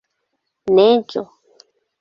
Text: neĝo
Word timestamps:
neĝo 0.79 1.25